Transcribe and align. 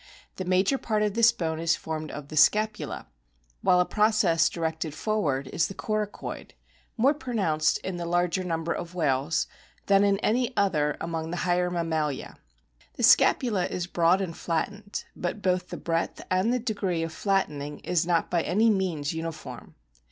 The 0.37 0.45
major 0.45 0.79
part 0.79 1.03
of 1.03 1.13
this 1.13 1.31
bone 1.31 1.59
is 1.59 1.75
formed 1.75 2.09
of 2.09 2.29
the 2.29 2.35
scapula, 2.35 3.05
while 3.61 3.79
a 3.79 3.85
process 3.85 4.49
directed 4.49 4.95
forward 4.95 5.45
is 5.49 5.67
the 5.67 5.75
coracoid, 5.75 6.55
more 6.97 7.13
pronounced 7.13 7.77
in 7.83 7.97
the 7.97 8.05
larger 8.07 8.43
number 8.43 8.73
of 8.73 8.95
whales 8.95 9.45
than 9.85 10.03
in 10.03 10.17
any 10.21 10.57
other 10.57 10.97
among 10.99 11.29
the 11.29 11.37
higher 11.45 11.69
mammalia. 11.69 12.39
The 12.95 13.03
scapula 13.03 13.67
is 13.67 13.85
broad 13.85 14.21
and 14.21 14.35
flattened, 14.35 15.03
but 15.15 15.43
both 15.43 15.69
the 15.69 15.77
breadth 15.77 16.19
and 16.31 16.51
the 16.51 16.57
degree 16.57 17.03
of 17.03 17.13
flattening 17.13 17.77
is 17.81 18.03
not 18.03 18.31
by 18.31 18.41
any 18.41 18.71
means 18.71 19.13
uniform. 19.13 19.75